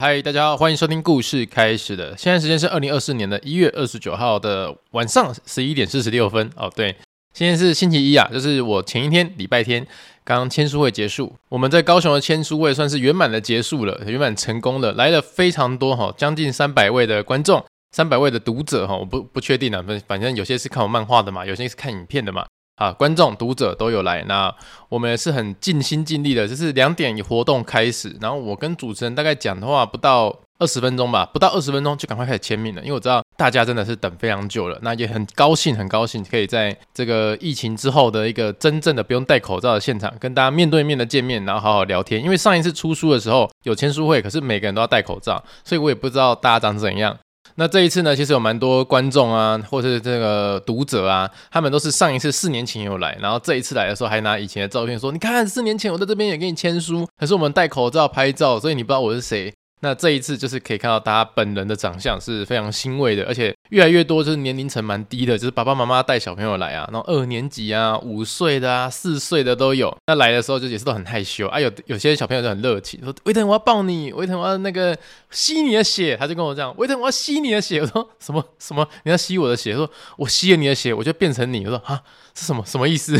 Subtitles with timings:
[0.00, 2.16] 嗨，大家好，欢迎收听故事开始的。
[2.16, 6.48] 现在时间是二零二四年的一月二十九号的晚上十一点四十六分。
[6.54, 6.94] 哦，对，
[7.32, 9.84] 今天是星期一啊，就是我前一天礼拜天
[10.22, 22.46] 刚签书会结束，我们在高雄的签书会算是圆满的结束了，圆满成功了，来了非常多哈，将近三百位的观众，三百位的读者哈，我不不确定啊，反正有些是看我漫画的嘛，有些是看影片的嘛。
[22.78, 24.54] 啊，观众、读者都有来，那
[24.88, 26.48] 我们也是很尽心尽力的。
[26.48, 34.78] 就是两点以活动开始，然后我跟主持人大概讲的话不到二十分钟吧，不到二十分钟就赶快开始签名了，因为我知道大家真的是等非常久了。
[34.82, 42.22] 那也很高兴，很高兴可以在这个疫情之后的一个真正的不用戴口罩的现场，跟大家面对面的见面，然后好好聊天。
[42.22, 47.16] 因为上一次出书的时候有签书会，可是每个人都要戴口罩，所以我也不知道大家长怎样。
[47.56, 69.96] 那这一次呢，其实有蛮多观众啊，或是这个读者啊，他们都是上一次四年前有来，然后这一次来的时候还拿以前的照片说：“你看，四年前我在这边也给你签书，可是我们戴口罩拍照，所以你不知道我是谁。”那这一次就是可以看到大家本人的长相是非常欣慰的，而且越来越多就是年龄层蛮低的，就是爸爸妈妈带小朋友来啊，然后二年级啊、五岁的啊、四岁的都有。
[70.06, 74.96] 那来的时候就也是都很害羞啊，有有些小朋友就很热情，说：“威腾，我要抱你，威腾，我要那个
[75.30, 78.88] 吸你的血。”他就跟我这样：“维腾，我要吸你的血。”我说：“什么什么？
[79.04, 82.02] 你要吸我的血？”他说：“我吸了你的血，我就变成你。”我说：“啊，
[82.34, 83.16] 是什么什么意思？”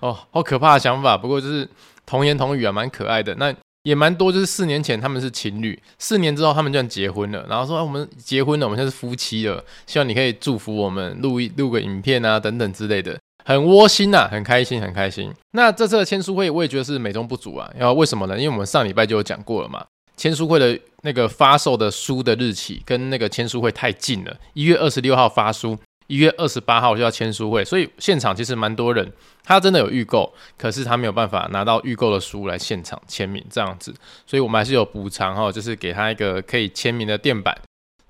[0.00, 1.16] 哦，好可怕的想法。
[1.16, 1.68] 不过就是
[2.06, 3.34] 童言童语啊，蛮可爱的。
[3.34, 3.52] 那。
[3.82, 15.32] 也蛮多，就是四年前他们是情侣，四年之后他们就结婚了，然后说、啊、我们结婚了，我们现在是夫妻了，希望你可以祝福我们录一录个影片啊等等之类的，很窝心呐、很开心很开心。
[15.52, 18.36] 那这次的签书会我也觉得是美中不足啊，要为什么呢？
[18.36, 19.84] 因为我们上礼拜就有讲过了嘛，
[20.16, 25.78] 签书会的那个发售的书的日期跟那个签书会太近了，一月二十六号发书。
[26.10, 29.12] 一月二十八号就要签书会，所以现场其实蛮多人，
[29.44, 33.94] 他真的有预购，可是他没有办法拿到预购的书来现场签名这样子，
[34.26, 37.56] 所以我们还是有补偿哈，就是给他一个可以签名的垫板，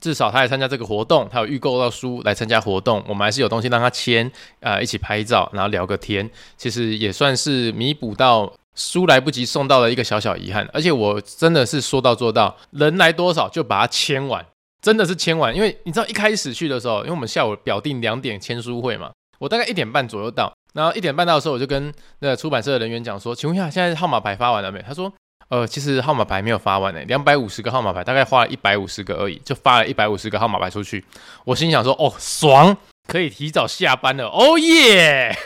[0.00, 14.46] 至少他来参加这个活动，他有预购到书来参加活动，我们还是有东西让他签，啊、一起拍照，然后聊个天，其实也算是弥补到书来不及送到的一个小小遗憾，而且我真的是说到做到，人来多少就把它签完。
[14.80, 24.80] 真的是签完，因为你知道一开始去的时候，因为我们下午表定两点签书会嘛，我大概一点半左右到，然后一点半到的时候，我就跟那个出版社的人员讲说，请问一下，现在号码牌发完了没？
[24.80, 25.12] 他说，
[25.48, 31.04] 呃，其实号码牌没有发完呢，两百五十个号码牌，大概花了一百五十个而已，就发了一百五十个号码牌出去。
[31.44, 32.76] 我心想说，哦，爽，
[33.06, 35.36] 可以提早下班了，哦耶！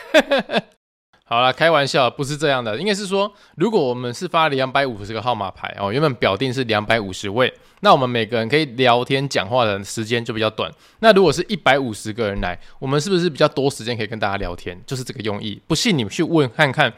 [1.27, 7.51] 好啦，开玩笑，不是这样的，应该是说，如果我们是发两百五十个号码牌哦，原本表定是两百五十位。
[7.79, 10.71] 那我们每个人可以聊天讲话的时间就比较短。
[10.99, 14.79] 那如果是一百五十个人来，我们是不是比较多时间可以跟大家聊天？
[14.85, 15.59] 就是这个用意。
[15.65, 16.93] 不信你们去问看看，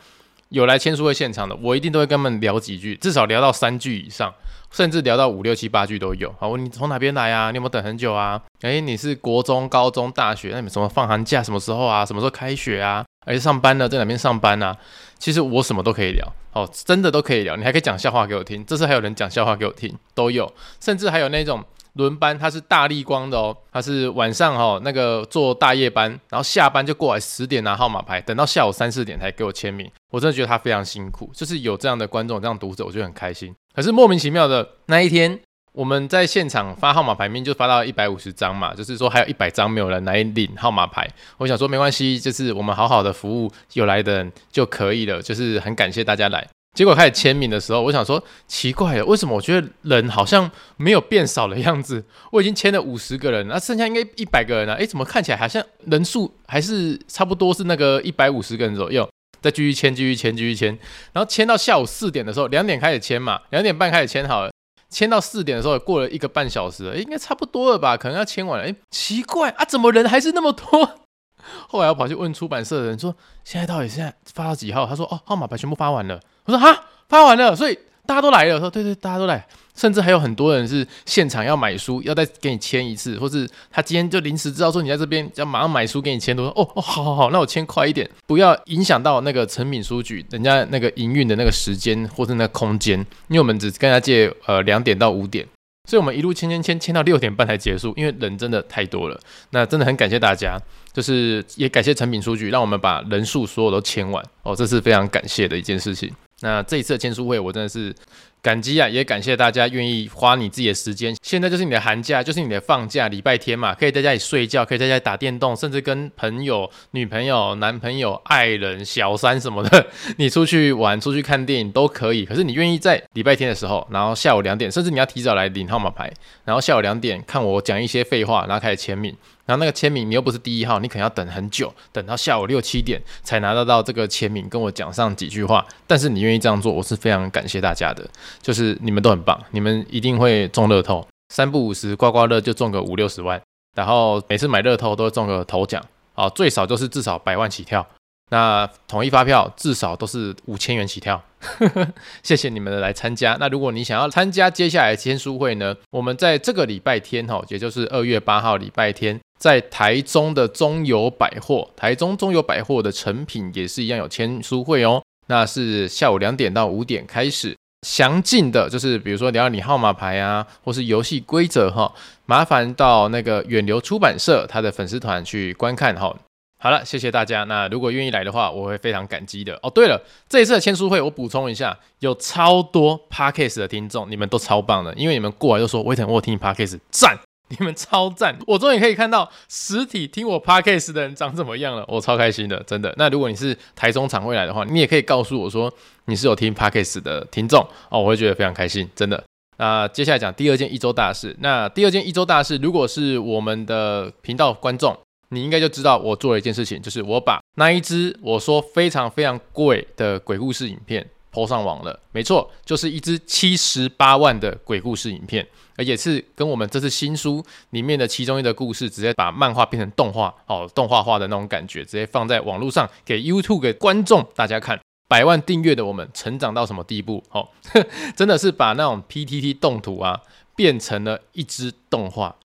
[0.49, 4.33] 有来签书会现场的，我一定都会跟他们聊几句，至少聊到三句以上，
[4.71, 6.35] 甚至聊到五六七八句都有。
[6.37, 7.49] 好，你从哪边来啊？
[7.51, 8.41] 你有没有等很久啊？
[8.59, 10.49] 诶，你是国中、高中、大学？
[10.49, 12.05] 那你们什么放寒假什么时候啊？
[12.05, 13.05] 什么时候开学啊？
[13.27, 13.87] 诶，上班呢？
[13.87, 14.75] 在哪边上班啊？
[15.19, 16.25] 其实我什么都可以聊。
[16.53, 18.65] 哦，真的都可以聊，你还可以讲笑话给我听。
[18.65, 29.87] 这次还有人讲笑话给我听，都有，甚至还有那种轮班，他是大立光的哦，他是晚上哦那个做大夜班，然后下班就过来十点拿号码牌，等到下午三四点才给我签名。
[30.09, 33.53] 我真的觉得他非常辛苦，就是有这样的观众、这样读者，我就很开心。
[33.75, 35.39] 可是莫名其妙的那一天。
[35.77, 41.07] 我们在现场发号码牌，面就发到一百五十张嘛，就是说还有一百张没有人来领号码牌。
[41.37, 46.47] 我想说没关系，就是我们好好的服务有来的人就可以了，就是很感谢大家来。
[46.73, 52.03] 结果开始签名的时候，我想说奇怪了，为什么我觉得人好像没有变少的样子？
[52.31, 59.07] 我已经签了五十个人，那剩下应该一百个人了，诶，怎么看起来好像人数还是差不多是那个一百五十个人左右？
[59.39, 60.75] 再继续签，继续签，继续签，
[61.13, 64.49] 然后签到下午四点的时候，两点开始签嘛，两点半开始签好了。
[64.89, 67.97] 签到四点的时候，过了一个半小时了，应该差不多了吧？
[67.97, 68.65] 可能要签完了。
[68.65, 70.89] 诶，奇怪啊，怎么人还是那么多？
[71.69, 74.85] 后来我跑去问出版社的人说，现在到底现在发到几号？
[74.85, 76.19] 他说，哦，号码牌全部发完了。
[76.45, 77.79] 我说，哈，发完了，所以。
[78.07, 79.45] 大家都来了，说对对，大家都来，
[79.75, 95.45] 甚至还有很多人是现场要买书，要再给你签一次，或是他今天就临时知道说你在这边，要马上买书给你签，都说哦哦，好好好，那我签快一点，不要影响到那个成品书局人家那个营运的那个时间或是那个空间，因为我们只跟他借呃两点到五点，
[95.89, 99.19] 所以我们一路签签签签到六点半才结束，因为人真的太多了。
[99.51, 100.57] 那真的很感谢大家，
[100.93, 106.09] 就是也感谢成品书局，让我们把人数所有都签完哦，这是非常感谢的一件事情。
[106.41, 107.93] 那这一次的签书会，我真的是。
[108.39, 111.13] 感激啊，也感谢大家愿意花你自己的时间。
[111.21, 122.23] 现在就是你的寒假，就是你的放假，礼拜天嘛，可以在家里睡觉，可以在家里打电动，甚至跟朋友、女朋友、男朋友、爱人、小三什么的， 你出去玩、出去看电影都可以。
[122.23, 126.09] 可是你愿意在礼拜天的时候，然后下午两点，甚至你要提早来领号码牌，
[126.45, 129.13] 然后下午两点看我讲一些废话，然后开始签名。
[129.47, 135.65] 然后那个签名，你又不是第一号，你可能要等很久，等到下午六七点才拿得到这个签名，跟我讲上几句话。
[135.87, 138.05] 但是你愿意这样做，我是非常感谢大家的。
[138.41, 143.41] 就是你们都很棒，你们一定会中乐透，三不五时刮刮乐就中个五六十万，
[143.73, 145.81] 然后每次买乐透都中个头奖，
[146.13, 147.87] 啊，最少就是至少百万起跳。
[148.29, 151.23] 那统一发票至少都是五千元起跳，
[152.21, 153.37] 谢谢你们的来参加。
[153.39, 155.73] 那如果你想要参加接下来签书会呢？
[155.91, 165.01] 我们在这个礼拜天哈，也就是二月八号礼拜天，在台中的中友百货，台中中友百货的成品也是一样有签书会哦。
[165.27, 167.55] 那是下午两点到五点开始，
[167.85, 171.93] 详尽的就是比如说你要你号码牌啊，或是游戏规则哈，
[172.25, 176.15] 麻烦到那个远流出版社他的粉丝团去观看哈。
[176.59, 177.43] 好了，谢谢大家。
[177.43, 179.59] 那如果愿意来的话，我会非常感激的。
[179.61, 187.15] 哦，对了，这一次的签书会，我补充一下，有超多 Podcast 的听众，你们都超棒的，因为你们过来就说，威腾，我有听你 Podcast，赞，
[187.49, 192.93] 你们超赞，我终于可以看到实体听我 Podcast 的人长怎么样了，我超开心的，真的。
[192.97, 195.71] 那如果你是台中场会来的话，你也可以告诉我说
[196.05, 199.23] 你是有听 Podcast 的听众哦，我会觉得非常开心，真的。
[199.57, 201.35] 那接下来讲第二件一周大事。
[201.39, 204.97] 那第二件一周大事，如果是我们的频道观众。
[205.29, 211.99] 你应该就知道我做了一件事情，就是我把那一支我说非常非常贵的鬼故事影片 PO 上网了。
[212.11, 224.79] 没错，就是一支七十八万的鬼故事影片，而且是跟我们这次新书里面的其中一个故事，直接把漫画变成动画哦，动画化的那种感觉，直接放在网络上给 YouTube 给观众大家看。
[225.09, 227.23] 百万订阅的我们成长到什么地步？
[227.31, 227.47] 哦，
[228.13, 230.19] 真的是把那种 PTT 动图啊
[230.53, 232.35] 变成了一支动画。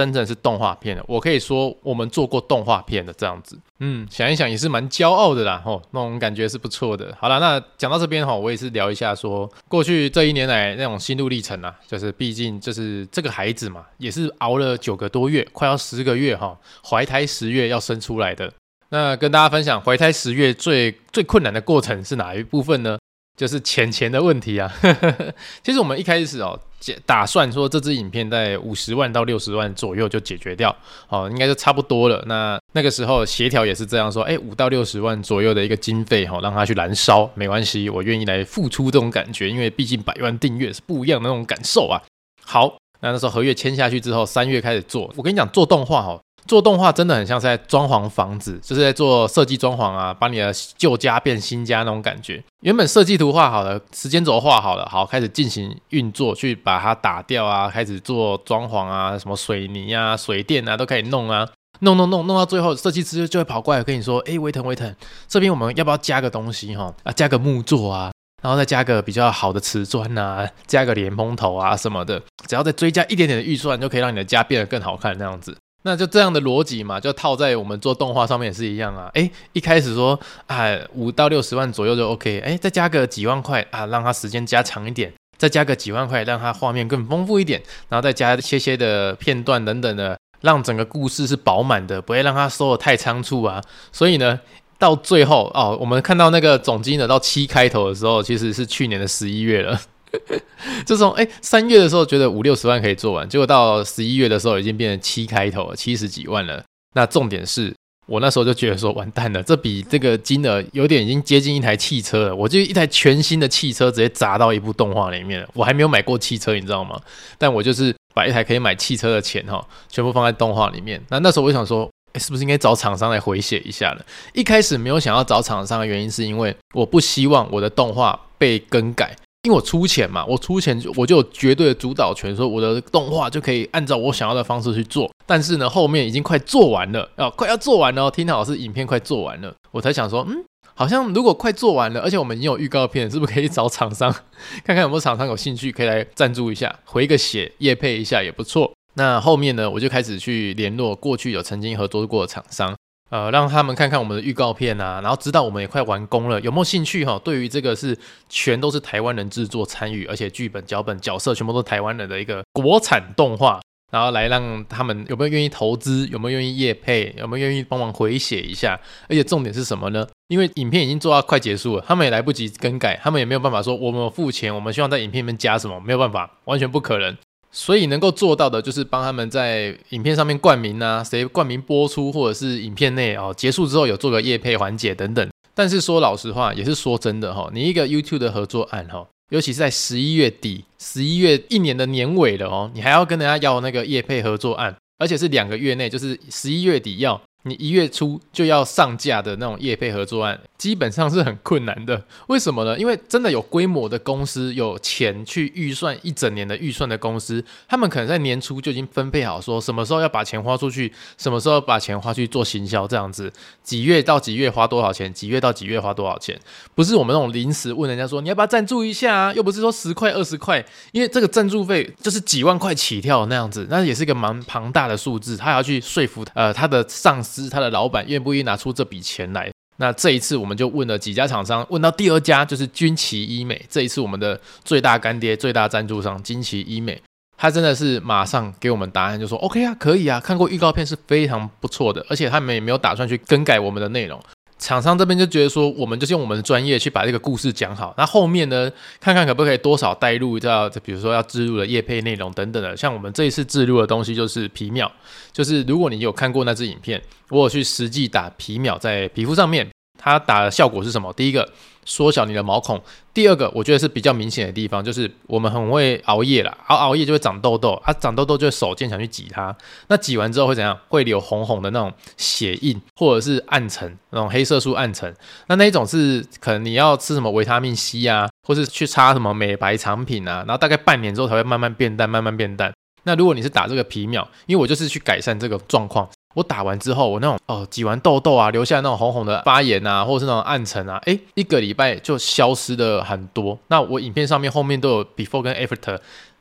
[0.00, 7.14] 真正是动画片的，我可以说我们做过动画片的这样子，嗯，想一想也是蛮骄傲的啦，吼，那种感觉是不错的。
[7.20, 18.50] 好了，那讲到这边哈，我也是聊一下说过去这一年来那种心路历程啊，就是毕竟就是这个孩子嘛，也是熬了九个多月，快要十个月哈，怀胎十月要生出来的。
[18.88, 22.98] 那跟大家分享怀胎十月最最困难的过程是哪一部分呢？
[23.36, 24.72] 就是钱钱的问题啊。
[25.62, 26.58] 其实我们一开始哦。
[27.04, 30.74] 打算说这支影片在五十万到六十万左右就解决掉，
[31.08, 32.22] 哦，应该就差不多了。
[32.26, 42.00] 那那个时候协调也是这样说，哎，五到六十万左右的一个经费，哈，让他去燃烧，没关系，我愿意来付出这种感觉，因为毕竟百万订阅是不一样的那种感受啊。
[42.42, 46.20] 好，那那时候合约签下去之后，三月开始做，我跟你讲，做动画哈。
[46.46, 52.42] 做动画真的很像是在装潢房子，就是在做设计装潢啊，把你的旧家变新家那种感觉。
[52.62, 61.48] 原本设计图画好了，时间轴画好了，好，开始进行运作，去把它打掉啊，开始做装潢啊，什么水泥啊、水电啊都可以弄啊，
[61.80, 64.94] 弄弄弄弄到最后，设计师就会跑过来跟你说：“哎，威腾威腾，
[65.28, 66.92] 这边我们要不要加个东西哈？
[67.04, 79.10] 啊，加个木座啊，然后再加个比较好的瓷砖啊，加个莲蓬头啊什么的，只要再追加一点点的预算，就可以让你的家变得更好看那样子。”那就这样的逻辑嘛，就套在我们做动画上面也是一样啊。
[79.14, 82.40] 诶，一开始说啊，五到六十万左右就 OK。
[82.40, 93.62] 诶，再加个几万块啊，让它时间加长一点，再加个几万块，让它画面更丰富一点，然后再加一些些的片段等等的，让整个故事是饱满的，不会让它收的太仓促啊。
[93.90, 94.38] 所以呢，
[94.78, 99.80] 到最后哦，我们看到那个总金额到七开头的时候，其实是去年的十一月了。
[100.84, 106.62] 这种哎，三月的时候觉得五六十万可以做完，结果到十一月的时候已经变成七开头了，七十几万了。
[106.94, 107.72] 那重点是
[108.06, 112.34] 我那时候就觉得说完蛋了，这比这个金额有点已经接近一台汽车了。
[112.34, 115.48] 我就一台全新的汽车直接砸到一部动画里面了。
[115.54, 117.00] 我还没有买过汽车，你知道吗？
[117.38, 121.00] 但我就是把一台可以买汽车的钱哈，全部放在动画里面。
[121.08, 124.04] 那那时候我就想说，哎，是不是应该找厂商来回血一下了？
[124.32, 129.14] 一开始没有想要找厂商的原因，是因为我不希望我的动画被更改。
[129.44, 135.10] 因为我出钱嘛，我出钱我就有绝对的主导权，说我的动画就可以按照我想要的方式去做。
[135.26, 140.44] 但是呢，后面已经快做完了，啊，快要做完了，听好是影片快做完了，我才想说，嗯，
[140.74, 144.12] 好像如果快做完了，而且我们已经有预告片，是不是可以找厂商
[144.62, 148.70] 看看有没有厂商有兴趣可以来赞助一下，回个血，业配一下也不错。
[148.94, 152.76] 那后面呢，我就开始去联络过去有曾经合作过的厂商。
[153.10, 157.20] 呃，让他们看看我们的预告片啊，然后知道我们也快完工了，有没有兴趣哈？
[157.22, 157.96] 对于这个是
[158.28, 163.60] 全都是台湾人制作参与，而且剧本、脚本、角色全部都是台湾人的一个国产动画。
[163.90, 168.78] 然后来让他们有没有愿意投资，有没有愿意业配，有没有愿意帮忙回写一下？
[169.08, 170.06] 而且重点是什么呢？
[170.28, 177.16] 因为影片已经做到快结束了，他们也来不及更改，他们也没有办法说我们付钱，我们希望在影片里面加什么，没有办法，完全不可能。
[177.52, 185.28] 所以能够做到的就是帮他们在影片上面冠名啊，谁冠名播出，或者是影片内哦结束之后有做个业配环节等等。
[185.54, 189.06] 但是说老实话，也是说真的哈，你一个 YouTube 的合作案哈。
[189.30, 197.20] 尤其是在十一月底、十一月一年的年尾了哦，你还要跟人家要那个业配合作案，而且是两个月内，就是十一月底要。
[197.44, 202.04] 你一月初就要上架的那种业配合作案，基本上是很困难的。
[202.26, 202.78] 为什么呢？
[202.78, 216.38] 因为真的有规模的公司，有钱去预算一整年的预算的公司，他们可能在年初就已经分配好，说什么时候要把钱花出去，什么时候把钱花去做行销，这样子，几月到几月花多少钱，几月到几月花多少钱，
[216.74, 220.62] 不是我们那种临时问人家说你要不要赞助一下啊，又不是说十块二十块，
[220.92, 227.48] 因为这个赞助费就是几万块起跳那样子，那也是一个蛮庞大的数字，他要去说服呃他的上司。
[227.48, 229.50] 他的老板愿不愿意拿出这笔钱来？
[229.80, 233.64] 那这一次我们就问了几家厂商，问到第二家就是军旗医美。
[233.70, 237.00] 这一次我们的最大干爹、最大赞助商军旗医美，
[237.38, 244.22] 他真的是马上给我们答案，就说 OK 啊，可以啊，看过预告片是非常不错的，而且他们也没有打算去更改我们的内容。
[244.60, 247.92] 厂商这边就觉得说，我们就是用我们的专业去把这个故事讲好。
[247.96, 252.76] 那后面呢，看看可不可以多少带入到，比如说要置入的业配内容等等的。
[252.76, 254.92] 像我们这一次置入的东西就是皮秒，
[255.32, 259.66] 就是如果你有看过那支影片，我有去实际打皮秒在皮肤上面，
[259.98, 261.12] 它打的效果是什么？
[261.14, 261.48] 第一个。
[261.84, 262.80] 缩小你的毛孔。
[263.12, 269.54] 第二个，我觉得是比较明显的地方，就是我们很会熬夜啦，熬熬夜就会长痘痘，啊，长痘痘就会手贱想去挤它，
[269.88, 270.78] 那挤完之后会怎样？
[270.88, 275.12] 会留红红的那种血印，或者是暗沉那种黑色素暗沉。
[275.48, 282.72] 那那一种是可能你要吃什么维他命 C 啊，或是去擦什么美白产品啊，然后大概半年之后才会慢慢变淡，慢慢变淡。
[283.02, 286.08] 那如果你是打这个皮秒，因为我就是去改善这个状况。
[286.34, 293.58] 我打完之后，我那种哦挤完痘痘啊，留下那种红红的发炎啊，或者是那种暗沉啊，诶，一个礼拜就消失的很多。
[293.68, 295.98] 那我影片上面后面都有 before 跟 after，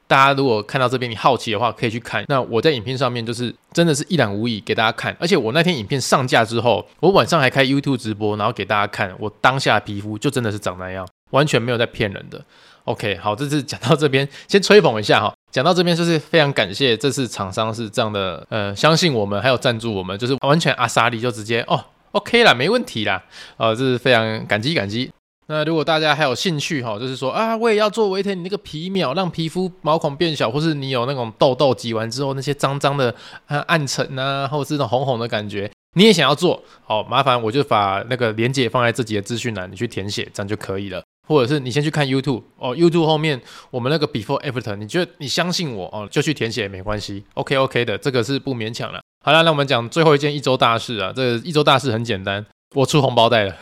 [0.08, 2.24] 大家如果看到这边你好奇的话，可以去看。
[2.28, 12.40] 那我在影片上面就是真的是一览无遗给大家看，而且我那天影片上架之后，我晚上还开 YouTube 直播，然后给大家看我当下皮肤就真的是长那样，完全没有在骗人的。
[12.86, 15.34] OK，好，这次讲到这边，先吹捧一下哈。
[15.52, 23.24] 讲到这边就是非常感谢这次厂商是这样的，呃，相信我们还有赞助我们，就是完全阿莎力就直接哦，OK 啦，没问题啦，
[23.58, 25.12] 呃，这是非常感激感激。
[25.48, 33.16] 那如果大家还有兴趣哈，就是说啊，我也要做维腾你那个皮秒，让皮肤毛孔变小，或是你有那种痘痘挤完之后那些脏脏的
[33.48, 41.02] 暗暗沉啊，或者是那种红红的感觉，你也想要做，好麻烦我就把那个链接放在自己的资讯栏，你去填写，这样就可以了。
[41.30, 49.00] 或者是你先去看 YouTube 哦，YouTube 后面我们那个 Before After，你觉得你相信我哦，就去填写也没关系，OK OK 的，这个是不勉强了。
[49.24, 52.44] 好了，那我们讲最后一件一周大事啊，这个一周大事很简单，
[52.74, 53.56] 我出红包袋了。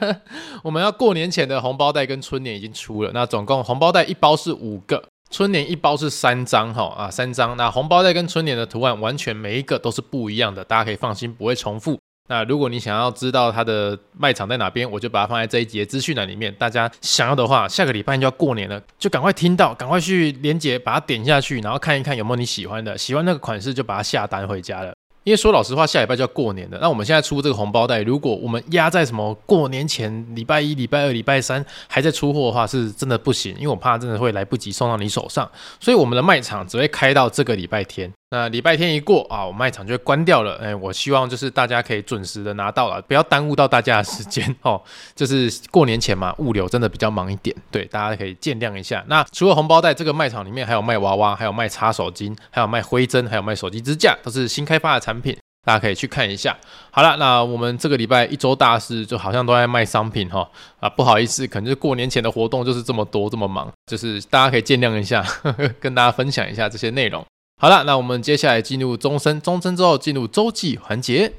[0.64, 11.98] 我们要过年前的红包袋跟春联已经出了，那总共红包袋一包是五个，春联一包是三张哈啊三张，那红包袋跟春联的图案完全每一个都是不一样的，大家可以放心不会重复。
[12.32, 16.50] 那如果你想要知道它的卖场在哪边，我就把它放在这一节资讯栏里面。
[16.54, 24.94] 大家想要的话，下个礼拜就要过年了，就赶快听到，赶快去连接，把它点下去，然后看一看有没有你喜欢的，喜欢那个款式就把它下单回家了。
[25.24, 26.78] 因为说老实话，下礼拜就要过年了。
[26.80, 35.46] 那我们现在出这个红包袋，如果我们压在什么过年前礼拜一、礼拜二、礼拜三还在出货的话，是真的不行，因为我怕真的会来不及送到你手上。
[35.78, 38.10] 所以我们的卖场只会开到这个礼拜天。
[38.32, 40.56] 那礼拜天一过啊，我卖场就会关掉了。
[40.56, 44.80] 哎，我希望就是大家可以准时的拿到了，不要耽误到大家的时间 哦。
[45.14, 49.04] 就是过年前嘛，物流真的比较忙一点，对，大家可以见谅一下。
[49.06, 55.36] 那除了红包袋，这个卖场里面还有卖娃娃，还有卖擦手巾，还有卖灰针，还有卖手机支架，都是新开发的产品，
[55.66, 56.56] 大家可以去看一下。
[56.90, 60.48] 好了，那我们这个礼拜一周大事就好像都在卖商品哈
[60.80, 67.22] 啊，不好意思，可能就是过年前的活动就是这么多这么忙，就是大家可以见谅一下，呵呵，跟大家分享一下这些内容。
[67.62, 71.32] 好了，那我们接下来进入钟声，钟声之后进入周记环节。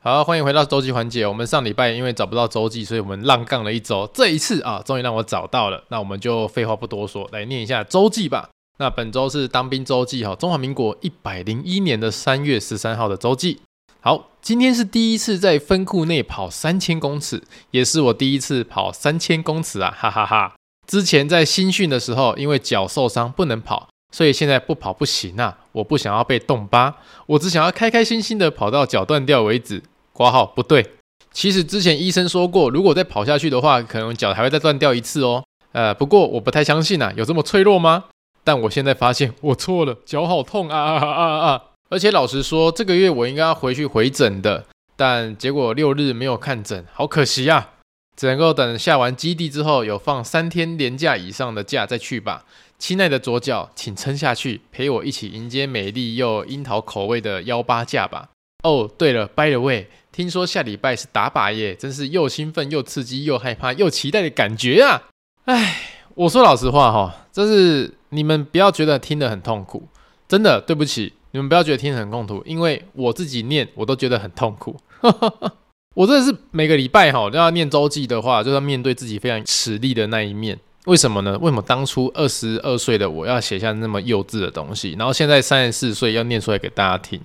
[0.00, 1.26] 好，欢迎回到周记环节。
[1.26, 4.06] 我们上礼拜因为找不到周记，所以我们浪杠了一周。
[4.12, 5.82] 这一次啊，终于让我找到了。
[5.88, 8.50] 那我们就废话不多说，来念一下周记吧。
[8.78, 13.60] 那本周是当兵周记哈，中华民国一百零一年的三月十三号的周记。
[14.00, 17.40] 好，今天是第一次在分库内跑三千公尺，
[17.70, 20.54] 也是我第一次跑三千公尺啊，哈哈哈！
[20.88, 25.56] 之前在新训的时候，因为脚受伤不能跑，所以现在不跑不行啊！
[25.70, 29.80] 我不想要被冻疤，我只想要开开心心的跑到脚断掉为止。
[30.12, 30.84] 括号不对，
[31.32, 35.44] 其实之前医生说过，如果再跑下去的话，可能脚还会再断掉一次哦。
[35.72, 38.04] 呃，不过我不太相信啊，有这么脆弱吗？
[38.44, 41.62] 但我现在发现我错了，脚好痛啊啊啊啊！
[41.88, 47.70] 而且老实说，这个月我应该要回去回诊的，但结果六日没有看诊，好可惜啊！
[48.16, 52.44] 只能够等下完基地之后，有放三天连假以上的假再去吧。
[52.78, 58.28] 亲爱的左脚，请撑下去，陪我一起迎接美丽又樱桃口味的幺八假吧。
[58.62, 65.04] 哦，对了，by the way，听说下礼拜是打靶耶，真是又兴奋又刺激又害怕又期待的感觉啊！
[65.44, 69.82] 唉，我说老实话哈，这是你们不要觉得听得很痛苦，
[70.28, 74.76] 真的对不起，你们不要觉得听得很痛苦，因为我自己念我都觉得很痛苦。
[75.94, 80.58] 我真的是每个礼拜哈都要念周记的话，就要面对自己非常吃力的那一面。
[80.86, 81.38] 为什么呢？
[81.38, 87.20] 为什么当初二十二岁的我要写下那么幼稚的东西，然后现在三十四岁要念出来给大家听？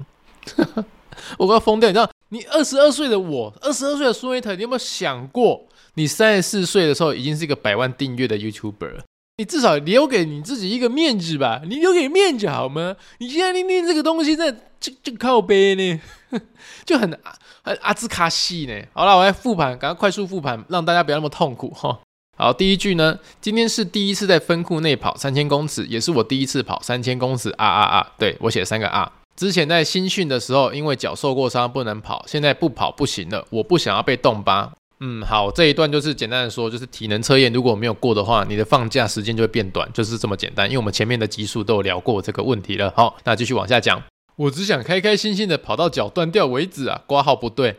[1.38, 1.90] 我快要疯掉！
[1.90, 5.62] 你知道，你二十二岁的我，二十二岁的苏维特，你有没有想过，
[5.96, 9.00] 你三十四岁的时候已经是一个百万订阅的 YouTuber？
[9.38, 11.62] 你至少留给你自己一个面子吧？
[11.66, 12.96] 你留给面子好吗？
[13.20, 16.02] 你现在念念这个东西，在就就靠背呢，
[16.86, 17.18] 就很
[17.64, 18.74] 很阿兹卡西呢。
[18.94, 22.00] 好了，我来复盘，赶快快速复盘，让大家不要那么痛苦哈。
[22.38, 28.12] 好，第一句呢，今天是第一次在分库内跑三千公尺，也是我第一次跑三千公尺啊啊啊！
[28.18, 29.12] 对，我写三个啊。
[29.36, 34.72] 之前在新训的时候，因为脚受过伤不能跑，现在不跑不行了，我不想要被冻疤。
[35.02, 40.68] 嗯，好，这一段就是简单的说，就是体能测验如果没有过的话，你的放假时间就会变短，就是这么简单。
[40.68, 42.94] 因为我们前面的集数都有聊过这个问题了。
[42.96, 44.02] 好，那继续往下讲。
[44.36, 47.02] 我只想开开心心的跑到脚断掉为止啊！
[47.06, 47.78] 挂号不对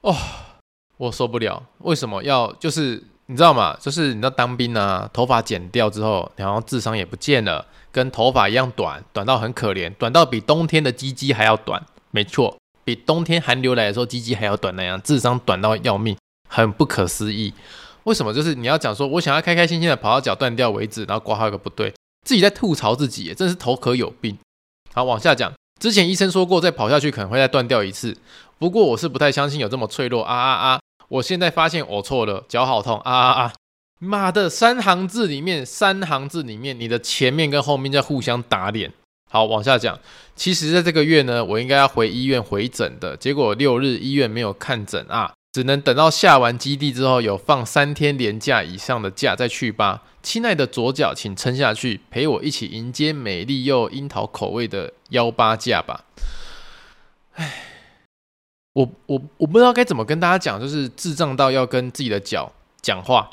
[0.00, 0.14] 哦，
[0.96, 3.02] 我受不了，为什么要就是？
[3.26, 3.76] 你知道吗？
[3.80, 11.80] 就是你知道当兵啊，头发剪掉之后，然后智商也不见了，跟头发一样短，短到很可怜，短到比冬天的鸡鸡还要短。
[12.10, 16.16] 没错，比冬天寒流来的时候鸡鸡还要短那样，智商短到要命，
[16.50, 17.54] 很不可思议。
[18.04, 18.34] 为什么？
[18.34, 21.94] 就是你要讲说我想要开开心心的跑到脚断掉为止，然后挂号一个不对，
[22.26, 24.36] 自己在吐槽自己，真是头壳有病。
[24.92, 28.16] 好，往下讲，之前医生说过再跑下去可能会再断掉一次，
[28.58, 30.80] 不过我是不太相信有这么脆弱啊啊啊！
[31.08, 33.52] 我现在发现我错了，脚好痛啊啊啊！
[34.00, 38.92] 妈的，三行字里面，三行字里面，你的前面跟后面在互相打脸。
[39.30, 39.98] 好，往下讲。
[40.34, 50.04] 其实，在这个月呢，我应该要回医院回诊的，结果六日医院没有看诊啊，只能等到下完基地之后有放三天连假以上的假再去吧。
[50.22, 56.04] 亲爱的左脚，请撑下去，陪我一起迎接美丽又樱桃口味的幺八假吧。
[57.34, 57.66] 唉。
[58.72, 63.28] 我我我不知道该怎么跟大家讲，就是智障到要跟自己的脚讲话，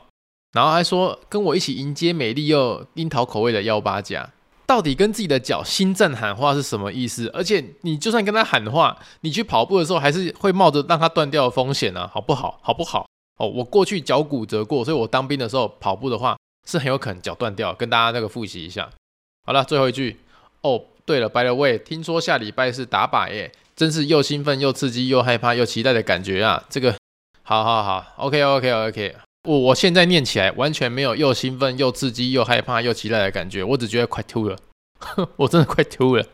[0.51, 4.31] 然后还说跟我一起迎接美丽又樱桃口味的幺八假，
[4.67, 7.27] 到底跟自己的脚心脏喊话是什么意思？
[7.33, 12.59] 而且你就算跟他喊话，你去跑步的时候还是会冒着让他断掉的风险呢，好不好？
[12.61, 13.07] 好不好？
[13.39, 16.37] 哦，我过去脚骨折过，所以我当兵的时候跑步的话
[16.69, 18.89] 是很有可能脚断掉，跟大家那个复习一下。
[19.45, 20.19] 好了，最后一句
[20.61, 23.51] 哦，对了，by the way，听说下礼拜是打靶耶。
[23.77, 26.65] 真是又兴奋又刺激又害怕又期待的感觉啊！
[26.67, 26.97] 这个，
[27.43, 29.15] 好好好，OK OK OK，
[29.47, 34.57] 我我现在念起来完全没有又兴奋又刺激又害怕又期待的感觉，我只觉得快吐了，
[35.37, 36.25] 我真的快吐了。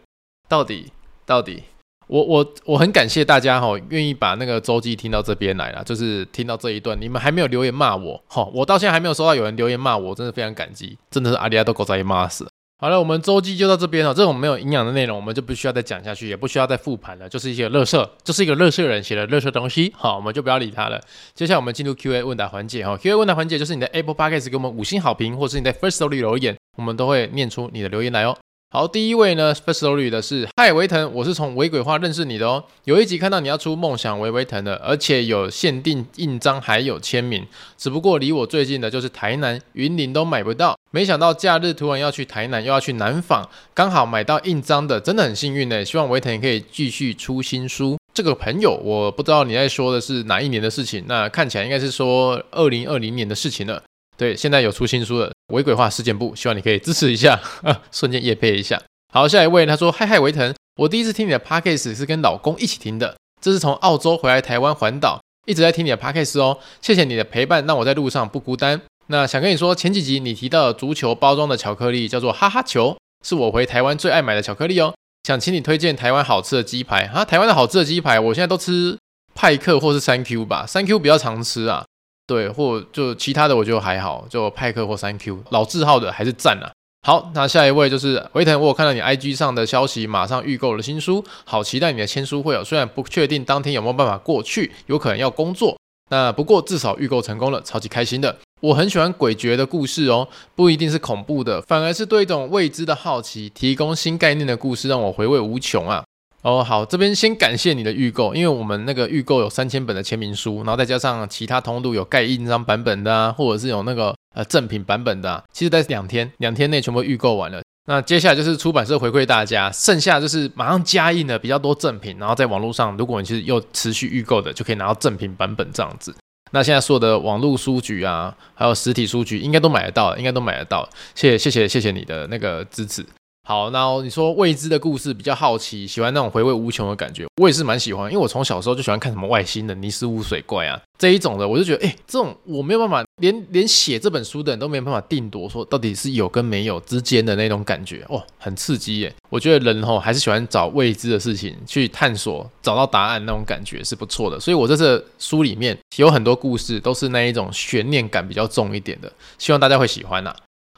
[0.49, 0.91] 到底
[1.25, 1.63] 到底，
[2.07, 12.47] 我我我很感谢大家哈，愿意把那个周记听到这边来了，就是听到这一段，你们还没有留言骂我哈，我到现在还没有收到有人留言骂我，真的非常感激，真的是阿里阿多狗仔骂死。
[12.83, 14.13] 好了，我们周记就到这边了。
[14.13, 17.29] 这种没有营养的内容，我们就不需要再讲下去，也不需要再复盘了。
[17.29, 19.93] 就是一些垃圾，就是一个垃圾人写的垃圾东西。
[19.95, 20.99] 好，我们就不要理他了。
[21.33, 22.85] 接下来我们进入 Q&A 问答环节。
[22.85, 28.37] 哈，Q&A 问答环节就是你的 Apple Podcast 给我们五星好评，或是你在 Firstory 留言，我们都会念出你的留言来哦。
[28.75, 32.63] 好，第一位呢，Firstory 的是嗨维腾，我是从微鬼话认识你的哦。
[32.85, 37.45] 有一集看到你要出梦想微微腾的，而且有限定印章，还有签名。
[37.77, 40.75] 只不过离我最近的就是台南、云林都买不到。
[40.89, 45.85] 没想到假日突然要去台南，又要去南纺，刚好买到印章的，真的很幸运呢。
[45.85, 47.99] 希望维腾也可以继续出新书。
[48.11, 53.83] 这个朋友，我不知道你在说的是哪一年的事情，那看起来应该是说二零二零年的事情了。
[54.15, 57.39] 对，现在有出新书了，微鬼话事件簿，希望你可以支持一下，
[57.91, 58.81] 瞬间业配一下。
[59.13, 68.81] 好，下一位他说：嗨嗨，维腾，我第一次听你的 podcast 是跟老公一起听的，这是从澳洲回来台湾环岛，一直在听你的 podcast 哦，谢谢你的陪伴，让我在路上不孤单。
[69.07, 72.95] 那想跟你说，前几集你提到足球包装的巧克力叫做哈哈球，
[73.25, 74.93] 是我回台湾最爱买的巧克力哦。
[75.27, 77.25] 想请你推荐台湾好吃的鸡排啊。
[77.25, 78.97] 台湾的好吃的鸡排，我现在都吃
[79.35, 81.85] 派克或是三 Q 吧，三 Q 比较常吃啊。
[82.25, 86.71] 对，或就其他的我觉得还好，就派克或三 Q 老字号的还是赞啊。
[87.05, 92.63] 好，那下一位就是维腾，我有看到你 IG 上的消息，马上预购了新书，好期待你的签书会哦。
[92.63, 95.77] 虽然不确定当天有没有办法过去，有可能要工作，
[96.09, 98.37] 那不过至少预购成功了，超级开心的。
[98.61, 106.05] 我很喜欢诡谲的故事哦，不一定是恐怖的，反而是对一种未知的好奇，提供新概念的故事，让我回味无穷啊。
[106.43, 117.61] 哦，好，这边先感谢你的预购，因为我们那个预购有三千本的签名书，然后再加上其他通路有盖印章版本的啊，或者是有那个呃赠品版本的，其实在两天两天内全部预购完了。
[117.85, 126.13] 那接下来就是出版社回馈大家，剩下就是马上加印的比较多赠品，然后在网络上，如果你其实又持续预购的，就可以拿到赠品版本这样子。
[126.51, 130.87] 那现在所有的网络书局啊，还有实体书局应该都买得到，应该都买得到。
[131.15, 133.05] 谢谢谢谢谢谢你的那个支持。
[133.45, 149.13] 好，那你说未知的故事比较好奇，喜欢那种回味无穷的感觉，我也是蛮喜欢，因为我从小时候就喜欢看什么外星人、尼斯湖水怪啊这一种的，我就觉得，哎，这种我没有办法，连连写这本书的人都没有办法定夺，说到底是有跟没有之间的那种感觉，哦，很刺激耶！
[149.29, 160.33] 我觉得人吼还是喜欢找未知的事情去探索，找到答案那种感觉是不错的，所以我这次书里面有很多故事都是那一种悬念感比较重一点的，希望大家会喜欢呐、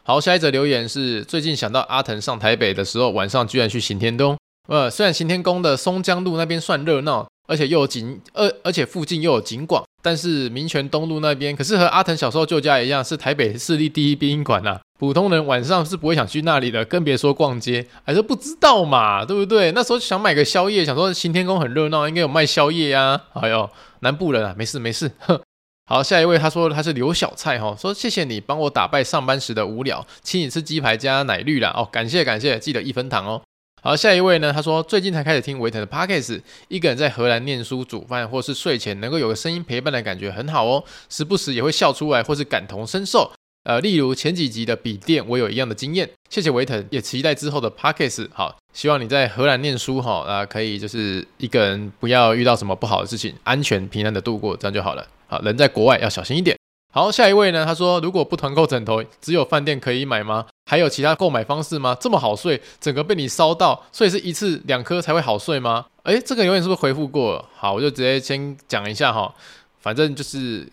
[0.07, 4.37] 好，下一则留言是最近想到阿腾上台北的时候，晚上居然去行天宫。
[4.67, 14.79] 呃，虽然行天宫的松江路那边算热闹，而且又有景，而而且附近又有景广，但是民权东路那边可是和阿腾小时候旧家一样，是台北市立第一殡仪馆呐。
[14.99, 19.71] 普通人晚上是不会想去那里的，更别说逛街，还是不知道嘛，对不对？
[19.71, 23.19] 那时候想买个宵夜，想说行天宫很热闹，应该有卖宵夜呀。
[23.33, 23.67] 哎呦，
[24.01, 25.41] 南部人啊，没事没事，哼。
[25.87, 33.39] 好，下一位他说他是刘小菜哈，说谢谢你帮我打败上班时的无聊，请你吃鸡排加奶绿啦哦，感谢感谢，记得一分糖哦。
[33.83, 43.31] 好，下一位呢，他说最近才开始听维特的 Podcast，一个人在荷兰念书、煮饭或是睡前能够有个声音陪伴的感觉很好哦，时不时也会笑出来或是感同身受。
[43.65, 46.07] 呃，例如前几集的笔电，我有一样的经验。
[46.29, 48.27] 谢谢维腾，也期待之后的 Podcast。
[48.31, 55.07] 好，希望你在荷兰念书哈，啊，可以就是一个人不要遇到什么不好的事情，安全平安的度过，这样就好了。
[55.25, 56.55] 好，人在国外要小心一点。
[56.93, 57.65] 好，下一位呢？
[57.65, 60.45] 他说，如果不团购枕头，只有饭店可以买吗？
[60.69, 61.97] 还有其他购买方式吗？
[61.99, 65.87] 这么好睡，整个被你烧到，所以是一次两颗才会好睡吗？
[66.03, 67.43] 诶，这个永远是不是回复过？
[67.55, 69.33] 好，我就直接先讲一下哈，
[69.79, 70.67] 反正就是。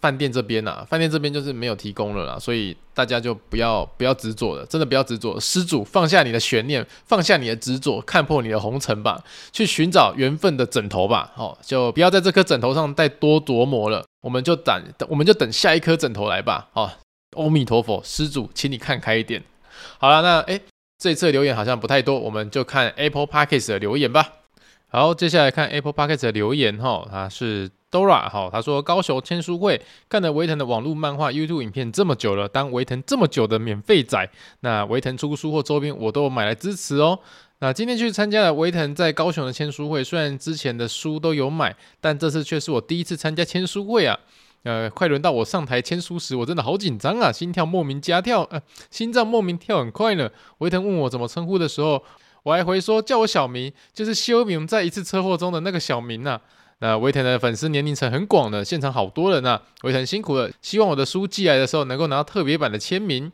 [0.00, 5.40] 饭店这边啊，饭店这边就是没有提供了啦，所以大家就不要不要执着了，真的不要执着。
[5.40, 9.22] 施主放下你的悬念，放下你的执着，看破你的红尘吧，
[9.52, 11.32] 去寻找缘分的枕头吧。
[11.34, 14.04] 好，就不要在这颗枕头上再多琢磨了。
[14.20, 16.68] 我们就等，我们就等下一颗枕头来吧。
[16.72, 16.90] 好，
[17.36, 19.42] 阿弥陀佛，施主，请你看开一点。
[19.98, 20.60] 好了，那诶，
[20.98, 24.32] 这一次留言好像不太多，我们就看 Apple Podcast 的留言吧。
[24.88, 27.70] 好，接下来看 Apple Podcast 的留言哈，他是。
[27.90, 34.28] Dora 好，他说高雄签书会看了维腾的网络漫画 YouTube 影片这么久了，当维腾这么久的免费仔，
[34.60, 37.18] 那维腾出书或周边我都有买来支持哦。
[37.60, 44.18] 那今天去参加了维腾在高雄的签书会，虽然之前的书都有买，但这次却是我第一次参加签书会啊。
[44.64, 50.28] 呃，快轮到我上台签书时，我真的好紧张啊，心跳莫名加跳，呃，心脏莫名跳很快呢。
[50.58, 52.02] 维腾问我怎么称呼的时候，
[52.42, 56.40] 我还回说叫我小明，就是修明在一次车祸中的那个小明呐、啊。
[56.80, 63.30] 那维腾的粉丝年龄层很广的，现场好多人啊，维腾辛苦了，希望我的书寄来的时候能够拿到特别版的签名。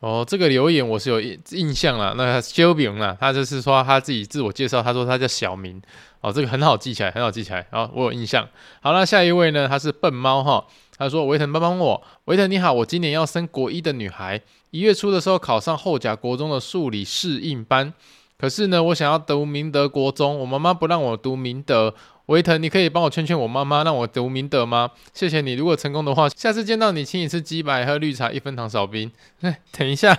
[0.00, 5.80] 哦，这个留言我是有印象了，那修明啊，他就是说他自己自我介绍，他说他叫小明。
[6.20, 7.66] 哦，这个很好记起来，很好记起来。
[7.70, 8.48] 好，我有印象。
[8.80, 9.68] 好，那下一位呢？
[9.68, 14.40] 他是笨猫哈，他说维腾帮帮我，维腾你好，我今年要升国一的女孩，
[14.74, 17.94] 一月初的时候考上后甲国中的数理适应班，
[18.36, 21.94] 可是呢，我想要读明德国中，我妈妈不让我读明德。
[22.26, 24.90] 维腾，你可以帮我劝劝我妈妈，让我读明德吗？
[25.12, 25.52] 谢谢你。
[25.52, 29.12] 如果成功的话，下次见到你，请你吃鸡排，喝绿茶，一分糖少冰。
[29.42, 30.18] 哎，等一下，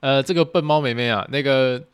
[0.00, 1.84] 呃，这个笨猫妹妹啊，那个，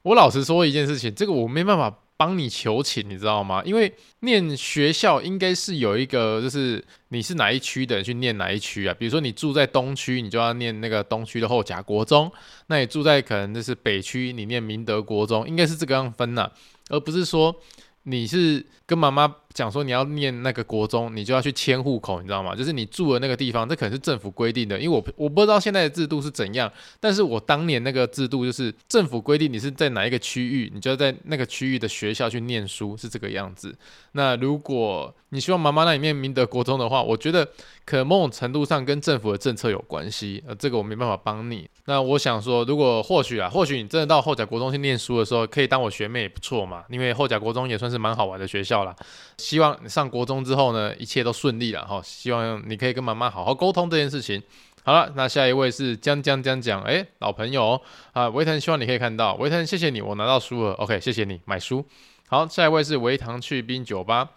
[0.00, 3.62] 我老实说一件事情，这个我没办法帮你求情，你知道吗？
[3.64, 8.94] 因为念学校应该是有一个，就是你是哪一区的人去念哪一区啊。
[8.98, 12.28] 比如说你住在东区，你就要念那个东区的后甲国中；
[12.66, 16.50] 那你住在可能就是北区，你念明德国中，应该是这个样分呐、
[16.90, 17.56] 而不是说。
[18.04, 22.54] 你是跟妈妈讲说你要念那个国中，你就要去迁户口，你知道吗？
[22.54, 24.78] 就是你住的那个地方，这可能是政府规定的。
[24.78, 33.76] 因为我我不知道现在的制度是怎样，但是我当年那个制度就是政府规定你是在哪一个区域，你就要在那个区域的学校去念书，是这个样子。
[34.12, 37.46] 那如果你希望妈妈那里面明德国中的话，我觉得
[37.84, 41.68] 可能某种程度上跟政府的政策有关系，呃，这个我没办法帮你。
[41.86, 48.94] 那我想说，如果或许啊，或许你真的到后甲国中去念书的时候，可以当我学妹也不错嘛，因为后甲国中也算是蛮好玩的学校啦。
[49.40, 52.00] 希望你上国中之后呢，一切都顺利了哈。
[52.04, 54.42] 希望你可以跟妈妈好好沟通这件事情。
[54.84, 57.80] 好了，那下一位是江江江讲，哎，老朋友
[58.12, 61.84] 啊，维腾，希望你可以看到，维腾，谢谢你，我拿到书了，OK，谢谢你买书。
[62.28, 64.28] 好，下一位是维唐去冰酒吧，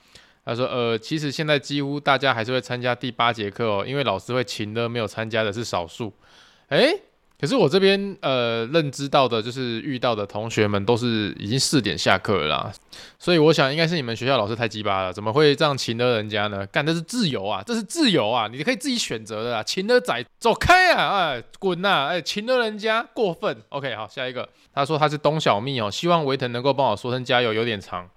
[0.45, 6.11] 他说，呃，其实现在几乎大家还是会参加第八节课哦，因为老师会勤的，没有参加的是少数。
[6.69, 7.01] 诶。
[7.43, 12.73] 可是我这边呃认知到的，就是遇到的同学们都是已经四点下课了啦，
[13.19, 16.65] 所以我想应该是你们学校老师太鸡巴了，怎么会这样请了人家呢？
[16.67, 23.57] 干，这是自由啊，这是自由啊，你可以自己选择的啦，请了仔走开啊，哎滚呐，哎请了人家过分。
[23.67, 28.09] OK，好，下一个，他说他是东小蜜哦，希望维腾能够帮我说声加油，有点长。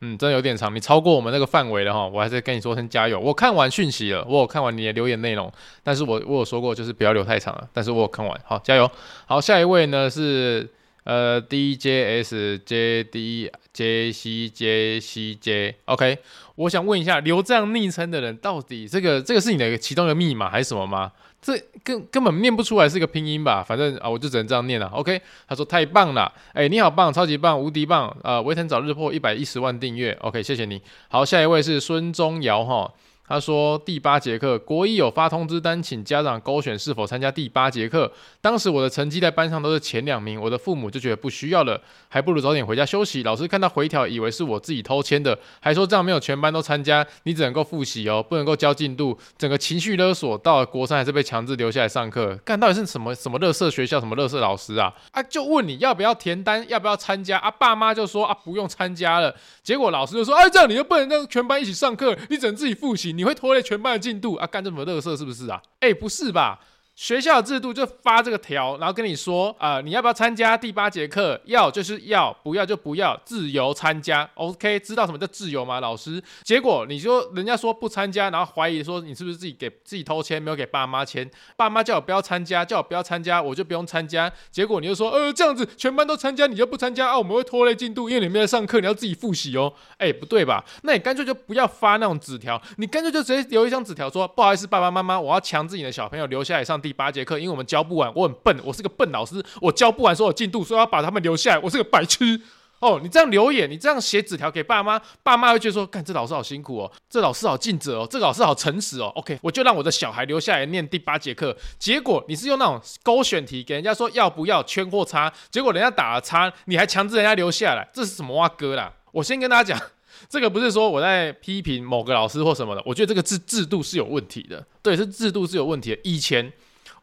[0.00, 3.18] 嗯，真的有点长，你超过我们那个范围了哈，我还是跟你说声加油。
[3.18, 8.88] 我看完讯息了，我有看完你的留言内容，但是我我有说过就是不要留太长了，但是我有看完，好加油。
[9.26, 10.68] 好，下一位呢是
[11.02, 16.18] 呃 D J S J D J C J C J，OK，
[16.54, 21.10] 我想问一下，留这样昵称的人到底这个这个是你的其中一个密码还是什么吗？
[21.40, 23.62] 这根根本念不出来是一个拼音吧？
[23.62, 24.86] 反正啊，我就只能这样念了。
[24.88, 30.12] OK，他说太棒了，哎，你好棒，超级棒，无敌棒，呃，维腾早日破一百一十万订阅。
[30.20, 30.82] OK，谢谢你。
[31.08, 32.92] 好，下一位是孙宗尧哈。
[33.28, 38.10] 他说第八节课，国一有发通知单，请家长勾选是否参加第八节课。
[38.40, 43.22] 当时我的成绩在班上都是前两名，我的父母就觉得不需要了，还不如早点回家休息。
[43.22, 49.18] 老师看到回条，以为是我自己偷签的，还说这样没有全班都参加，你只能够复习哦，不能够交进度。
[49.36, 52.34] 整个情绪勒索，到了国三还是被强制留下来上课。
[52.46, 54.90] 干，到底是什么什么乐色学校，什么乐色老师啊？
[55.10, 57.50] 啊，就问你要不要填单，要不要参加啊？
[57.50, 59.34] 爸妈就说啊不用参加了。
[59.62, 63.17] 结果老师就说，哎，这样你就不能让全班一起上课，你只能自己复习。
[63.18, 64.46] 你会拖累全班的进度啊？
[64.46, 65.60] 干这么乐色是不是啊？
[65.80, 66.60] 哎、不是吧？
[66.98, 71.40] 学校制度就发这个条，然后跟你说啊、你要不要参加第八节课？
[71.44, 74.28] 要就是要，不要就不要，自由参加。
[74.34, 75.78] OK，知道什么叫自由吗？
[75.78, 76.20] 老师？
[76.42, 81.30] 结果你说人家说不参加，然后怀疑说你是不是自己给自己偷签，没有给爸妈签？
[81.56, 84.30] 爸妈叫我不要参加，叫我不要参加，我就不用参加。
[84.50, 87.16] 结果你就说呃这样子，全班都参加，你就不参加啊？
[87.16, 89.72] 我们会拖累进度，因为你没有上课，你要自己复习哦。
[89.98, 90.64] 哎、不对吧？
[90.82, 102.40] 那你干脆就不要发那种纸条，你干脆就直接留一张纸条说不好意思，爸爸妈妈，我要强制你的小朋友留下来上第第八节课，因为我们教不完，我很笨，我是个笨老师，我教不完所有进度，所以要把他们留下来，我是个白痴
[102.78, 102.98] 哦。
[103.02, 109.12] 你这样留言，你这样写纸条给爸妈，爸妈会觉得说，干这老师好辛苦哦，这老师好尽责哦，这老师好诚实哦。
[109.16, 111.54] OK，我就让我的小孩留下来念第八节课。
[111.78, 118.90] 结果你是用那种勾选题给人家说要不要圈或叉，结果人家打了叉，你还强制人家留下来，这是什么哇哥啦？
[119.12, 119.88] 我先跟大家讲。
[120.28, 124.66] 这个不是说我在批评某个老师或什么的，我觉得这个制制度是有问题的。
[124.82, 126.00] 对，是制度是有问题的。
[126.02, 126.52] 以前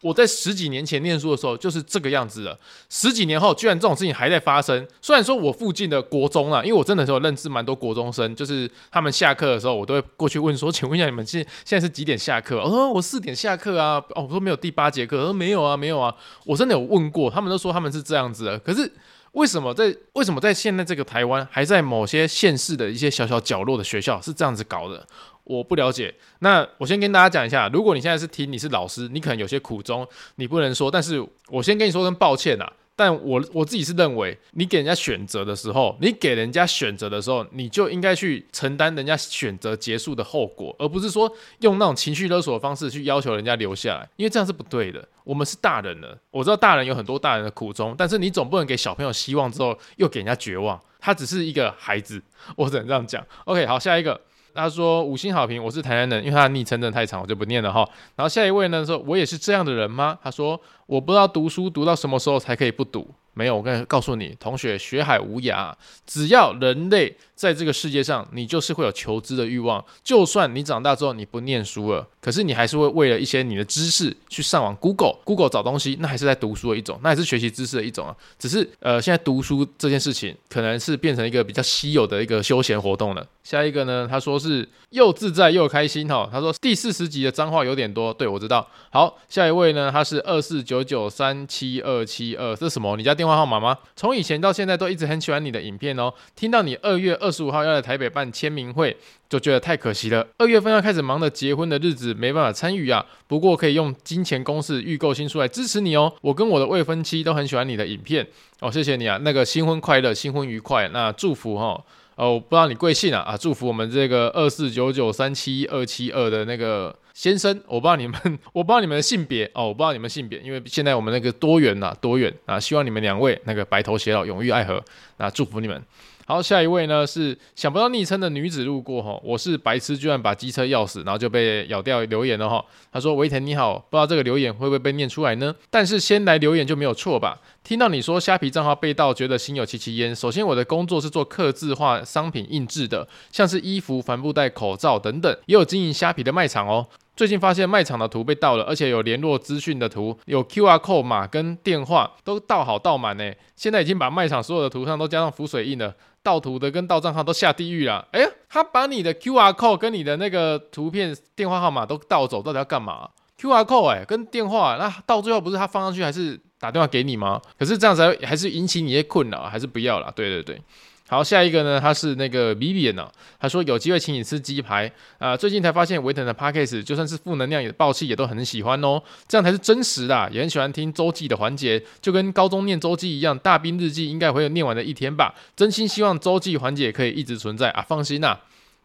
[0.01, 4.87] 我在十几年前念书的时候就是这个样子的，十几年后居然这种事情还在发生。
[5.01, 16.13] 虽然说我附近的国中啊，因为我真的是有认识蛮多国中生，就是他们下课的时候，我都会过去问说：“请问一下，你们现现在是几点下课？”我说：“我四点下课啊。”哦，我说没有第八节课，他说没有啊，没有啊。
[16.45, 18.91] 我真的有问过，他们都说他们是这样子的，可是。
[19.35, 25.05] 为什么在为什么在现在这个台湾，还在某些县市的一些小小角落的学校是这样子搞的？
[25.45, 26.13] 我不了解。
[26.39, 30.05] 那我先跟大家讲一下，如果你现在是听你是老师，你可能有些苦衷，
[30.35, 30.91] 你不能说。
[30.91, 32.73] 但是我先跟你说声抱歉啊。
[32.97, 41.29] 但我我自己是认为，你给人家选择的时候，你给人家选择的时候，你就应该去承担人家选择结束的后果，而不是说
[41.59, 45.05] 用那种情绪勒索的方式去要求人家留下来，因为这样是不对的。
[45.25, 50.79] 我们是大人了，我知道大人有很多大人的苦衷，但是你总不能给小朋友希望之后又给人家绝望。
[51.01, 52.23] 他只是一个孩子，
[52.55, 53.21] 我只能这样讲。
[53.43, 54.17] OK，好，下一个。
[54.55, 57.87] 他说五星好评，我是台南人，因为他的昵称真的太长，我就不念了哈。
[58.15, 60.17] 然后下一位呢说，我也是这样的人吗？
[60.23, 63.07] 他说我不知道读书读到什么时候才可以不读。
[63.35, 65.71] 没有，我跟告诉你，同学，学海无涯，
[66.07, 69.83] 只要人类在这个世界上，你就是会有求知的欲望。
[70.03, 78.15] 就算你长大之后你不念书了，可是你还是会为了一些你的知识去上网 Google，Google 找东西，那还是在读书的一种，那还是学习知识的一种啊。
[78.39, 83.27] 只是呃，现在读书这件事情可能是变成一个比较稀有的一个休闲活动了。
[83.43, 86.27] 下一个呢，他说是又自在又开心哈。
[86.31, 88.65] 他说第四十集的脏话有点多，对，我知道。
[88.89, 92.95] 好，下一位呢，他是二四九九三七二七二，这是什么？
[92.95, 93.75] 你家电电话号码吗？
[93.95, 96.13] 从以前到现在都一直很喜欢你的影片哦。
[96.35, 98.95] 听到你二月二十五号要来台北办签名会，
[99.27, 100.27] 就觉得太可惜了。
[100.37, 103.03] 二月份要开始忙的结婚的日子，没办法参与啊。
[103.25, 106.13] 不过可以用金钱公式预购新书来支持你哦。
[106.21, 108.27] 我跟我的未婚妻都很喜欢你的影片
[108.59, 109.17] 哦，谢谢你啊。
[109.23, 110.87] 那个新婚快乐，新婚愉快。
[110.89, 111.83] 那祝福哈。
[112.15, 113.35] 哦，不知道你贵姓啊啊！
[113.35, 118.19] 祝福我们这个二四九九三七二七二的那个先生，我不知道你们，
[118.51, 124.83] 我不知道你们的性别哦，我不知道你们性别，因为现在我们那个多元呐、啊，多元啊，希望你们两位那个白头偕老，永浴爱河，
[125.15, 125.81] 那祝福你们。
[126.27, 132.65] 好，下一位呢是想不到昵称的女子路过哈，我是白痴，居然把机车钥匙，然后就被咬掉留言了哈。
[132.91, 135.55] 他说：“维腾你好，不知道这个留言会不会被念出来呢？
[135.69, 137.39] 但是先来留言就没有错吧？
[137.63, 140.13] 听到你说虾皮账号被盗，觉得心有戚戚焉。
[140.13, 146.87] 首先，我的工作是做刻字化商品印制的，像是衣服、帆布袋、口罩等等，也有经营虾皮的卖场哦。
[147.15, 153.31] 最近发现卖场的图被盗了，而且有联络资讯的图，有 QR 码跟电话都盗好盗满呢。
[153.55, 158.03] 现在已经把卖场所有的图上都加上浮水印了。”盗图的跟盗账号都下地狱了。
[158.11, 163.07] 哎，他把你的 QR 码跟你的那个图片、电话号码都盗走，到底要干嘛
[163.39, 167.39] ？QR 码哎，跟电话，那到最后不是他放上去，还是打电话给你吗？
[167.59, 170.11] 可是这样子还是引起你的困扰，还是不要了。
[170.15, 170.59] 对对对。
[171.07, 188.35] 好，下一个呢，他是那个 Vivian 呢、啊，他说有机会请你吃鸡排啊、最近才发现维腾的 Podcast 就算是负能量也爆气也都很喜欢哦，这样才是真实的，也很喜欢听周记的环节，就跟高中念周记一样，大兵日记应该会有念完的一天吧，真心希望周记环节可以一直存在啊，放心呐、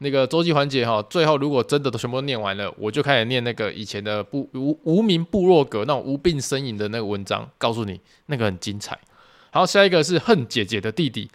[0.01, 8.99] 那个周记环节哈，最后如果真的都全部念完了，我就开始念那个以前的部无无名部落格那种无病呻吟的那个文章，告诉你那个很精彩。
[9.51, 11.31] 好，下一个是恨姐姐的弟弟。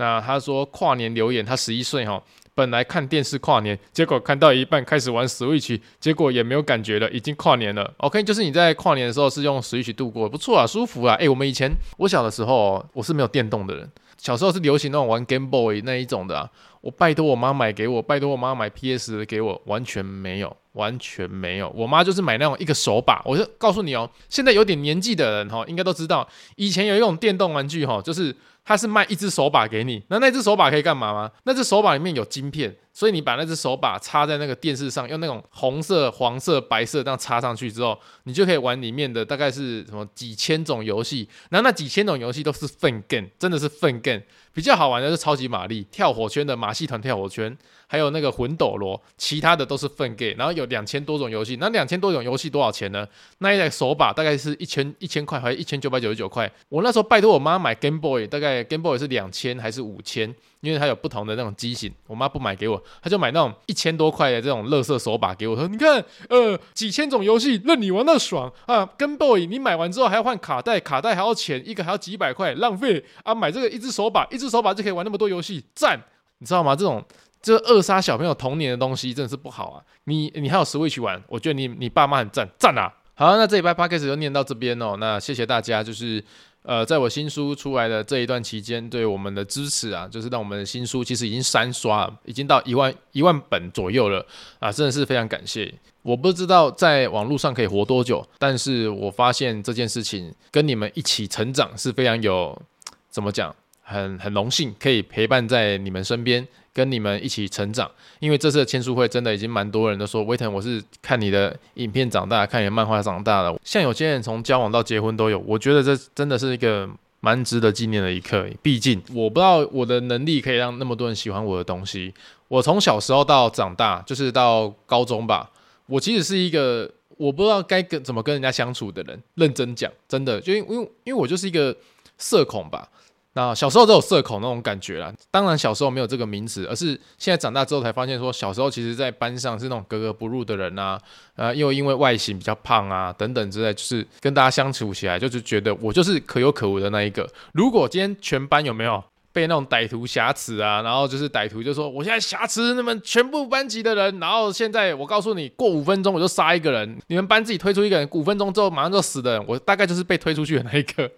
[0.00, 2.22] 那他说跨年留言，他十一岁哈，
[2.54, 7.92] 本来看电视跨年，结果看到一半开始玩 Switch，结果也没有感觉了，已经跨年了。
[7.98, 11.16] OK，就是你在跨年的时候是用 Switch 度过，不错啊，舒服啊。
[11.16, 13.86] 诶，我们以前我小的时候，我是没有电动的人，
[14.16, 16.48] 小时候是流行那种玩 Game Boy 那一种的。
[16.80, 21.68] 我拜托我妈买给我，拜托我妈买 PS 给我，完全没有，完全没有。
[21.76, 23.20] 我妈就是买那种一个手把。
[23.26, 28.34] 我就告诉你哦，现在有点年纪的人哈，应该都知道，以前有一种电动玩具哈，就是。
[28.70, 31.28] 他是卖一只手把给你，那那只手把可以干嘛吗？
[31.42, 41.28] 那只手把里面有晶片，所以你把那只手把插在那个电视上，用那种红色、黄色、白色这样插上去之后，你就可以玩里面的大概是什么几千种游戏。
[41.48, 44.22] 然后那几千种游戏都是粪 game，真的是粪 game。
[44.52, 50.32] 比较好玩的是超级玛丽、跳火圈的马戏团跳火圈，还有那个魂斗罗，其他的都是粪给。
[50.34, 53.06] 然后有两千多种游戏，那两千多种游戏多少钱呢？
[53.38, 56.50] 那一台手把大概是一千一千块，还是一千九百九十九块？
[56.68, 60.34] 我那时候拜托我妈买 Game Boy，大概 Game Boy 是两千还是五千？
[60.60, 73.34] 因为它有不同的那种机型，我妈不买给我，她就买那种一千多块的这种垃圾手把给我，说你看，呃，几千种游戏任你玩到爽啊跟 Boy 你买完之后还要换卡带，卡带还要钱，一个还要几百块，浪费啊！
[73.34, 75.98] 买这个一只手把，一只手把就可以玩那么多游戏，赞！
[76.38, 76.76] 你知道吗？
[76.76, 77.02] 这种
[77.40, 79.82] 这扼杀小朋友童年的东西真的是不好啊！
[80.04, 82.92] 你你还有 Switch 玩，我觉得你你爸妈很赞赞啊！
[83.14, 86.22] 好，那这礼拜 p o d c a s 就念到这边哦，那谢谢大家，就是。
[86.62, 94.24] 呃，在我新书出来的这一段期间，对我们的支持啊，就是让我们的新书其实已经三刷，已经到一万一万本左右了
[94.58, 95.72] 啊，真的是非常感谢。
[96.02, 102.60] 我不知道在网络上可以活多久，但是我发现这件事情跟你们一起成长是非常有，
[103.08, 106.46] 怎么讲，很很荣幸可以陪伴在你们身边。
[106.72, 113.60] 跟你们一起成长，因为这次的签书会真的已经蛮多人都说，威腾，我是看你的影片长大，看你的漫画长大的。
[113.64, 118.46] 像有些人从交往到结婚都有，我觉得这真的是一个蛮值得纪念的一刻。
[118.62, 122.14] 毕竟我不知道我的能力可以让那么多人喜欢我的东西。
[122.46, 125.50] 我从小时候到长大，就是到高中吧，
[125.86, 129.20] 我其实是一个我不知道该跟怎么跟人家相处的人。
[129.34, 131.76] 认真讲，真的，就因为因为我就是一个
[132.16, 132.88] 社恐吧。
[133.34, 141.00] 那小时候都有社恐那种感觉啦，当然小时候没有这个名词，而是现在长大之后才发现说，小时候其实在班上是那种格格不入的人啊，
[141.36, 147.24] 呃，又因为外形比较胖啊等等之类，就是跟大家相处起来就是觉得我就是可有可无的那一个。
[147.52, 149.00] 如果今天全班有没有
[149.32, 161.08] 被那种歹徒挟持啊，然后就是歹徒就说我现在挟持你们全部班级的人，然后现在我告诉你，过五分钟我就杀一个人，你们班自己推出一个人，五分钟之后马上就死的人，我大概就是被推出去的那一个。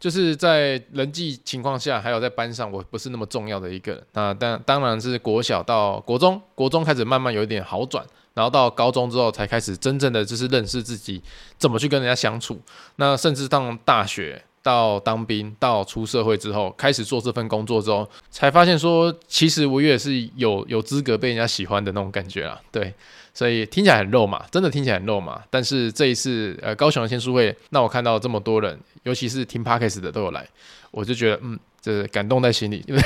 [0.00, 4.02] 就是在人际情况下，还有在班上，我不是那么重要的一个人。
[4.14, 11.22] 那当当然是国小到国中，国中开始慢慢有一点好转，然后到高中之后才开始真正的就是认识自己，
[11.58, 12.58] 怎么去跟人家相处。
[12.96, 22.58] 那甚至到大学，到当兵，到出社会之后，开始做这份工作之后，才发现说，其实我也是有有资格被人家喜欢的那种感觉啊。
[22.72, 22.94] 对，
[23.32, 25.42] 所以听起来很肉嘛，真的听起来很肉嘛。
[25.50, 30.46] 但是这一次，呃，高雄的签书会，让我看到这么多人，尤其是听 Parkes 的都有来，
[30.90, 32.84] 我就觉得，嗯，这感动在心里。
[32.86, 33.02] 因 为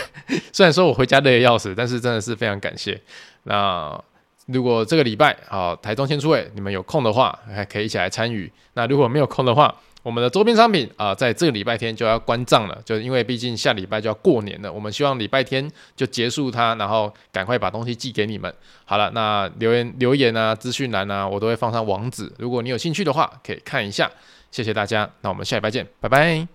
[0.53, 3.01] 虽然说我回家累得要死，但是真的是非常感谢。
[3.45, 3.99] 那
[4.47, 8.51] 如果这个礼拜啊，台中签书会你们有空的话，还可以一起来参与。
[8.75, 9.75] 那如果没有空的话，
[10.05, 14.71] 我们的周边商品啊、在这个礼拜天就要关账了，就是因为毕竟下礼拜就要过年了。
[14.71, 18.55] 我们希望礼拜天就结束它，然后赶快把东西寄给你们。
[18.85, 22.31] 好了，那留言留言啊，资讯栏啊，我都会放上网址。
[22.39, 24.11] 如果你有兴趣的话，可以看一下。
[24.51, 26.43] 谢谢大家，那我们下礼拜见，拜拜。